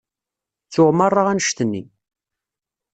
Ttuɣ 0.65 0.89
merra 0.93 1.21
annect-nni. 1.31 1.83